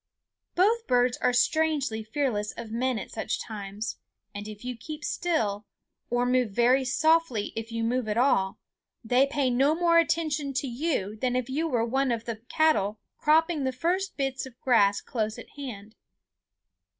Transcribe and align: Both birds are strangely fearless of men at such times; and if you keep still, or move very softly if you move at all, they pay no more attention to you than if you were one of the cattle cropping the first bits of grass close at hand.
Both 0.55 0.87
birds 0.87 1.15
are 1.19 1.31
strangely 1.31 2.03
fearless 2.03 2.53
of 2.53 2.71
men 2.71 2.97
at 2.97 3.11
such 3.11 3.39
times; 3.39 3.99
and 4.33 4.47
if 4.47 4.65
you 4.65 4.75
keep 4.75 5.03
still, 5.05 5.67
or 6.09 6.25
move 6.25 6.49
very 6.49 6.83
softly 6.83 7.53
if 7.55 7.71
you 7.71 7.83
move 7.83 8.07
at 8.09 8.17
all, 8.17 8.57
they 9.03 9.27
pay 9.27 9.51
no 9.51 9.75
more 9.75 9.99
attention 9.99 10.53
to 10.53 10.65
you 10.67 11.15
than 11.17 11.35
if 11.35 11.51
you 11.51 11.67
were 11.67 11.85
one 11.85 12.11
of 12.11 12.25
the 12.25 12.37
cattle 12.49 12.99
cropping 13.19 13.63
the 13.63 13.71
first 13.71 14.17
bits 14.17 14.47
of 14.47 14.59
grass 14.61 15.01
close 15.01 15.37
at 15.37 15.49
hand. 15.51 15.93